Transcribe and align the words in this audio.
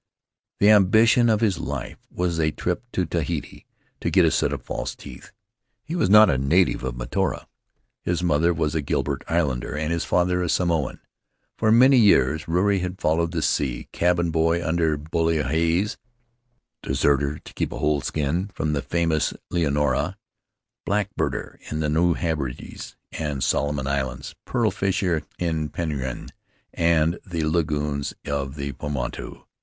The 0.57 0.65
ambi 0.65 1.07
tion 1.07 1.29
of 1.29 1.41
his 1.41 1.59
life 1.59 1.99
was 2.09 2.39
a 2.39 2.49
trip 2.49 2.85
to 2.93 3.05
Tahiti 3.05 3.67
to 3.99 4.09
get 4.09 4.25
a 4.25 4.31
set 4.31 4.51
of 4.51 4.63
false 4.63 4.95
teeth. 4.95 5.31
He 5.83 5.93
was 5.95 6.09
not 6.09 6.27
a 6.27 6.39
native 6.39 6.83
of 6.83 6.95
Mataora— 6.95 7.45
his 8.03 8.23
mother 8.23 8.51
was 8.51 8.73
a 8.73 8.81
Gilbert 8.81 9.23
Islander 9.27 9.77
and 9.77 9.91
his 9.93 10.03
father 10.03 10.41
a 10.41 10.49
Samoan. 10.49 11.01
For 11.55 11.71
many 11.71 11.99
years 11.99 12.45
Ruri 12.45 12.79
had 12.79 12.99
followed 12.99 13.31
the 13.31 13.43
sea— 13.43 13.89
cabin 13.91 14.31
boy 14.31 14.65
under 14.65 14.97
Bully 14.97 15.43
Hayes; 15.43 15.99
deserter 16.81 17.37
(to 17.37 17.53
keep 17.53 17.71
a 17.71 17.77
whole 17.77 18.01
skin) 18.01 18.47
from 18.55 18.73
the 18.73 18.81
famous 18.81 19.35
Leonora; 19.51 20.17
blackbirder 20.83 21.59
in 21.69 21.79
the 21.79 21.89
New 21.89 22.15
Hebrides 22.15 22.95
and 23.11 23.43
Solomon 23.43 23.85
Islands; 23.85 24.33
pearl 24.45 24.71
fisher 24.71 25.21
in 25.37 25.69
Penrhyn 25.69 26.29
and 26.73 27.19
the 27.23 27.43
lagoons 27.43 28.15
of 28.25 28.55
the 28.55 28.71
Paumotu. 28.71 29.43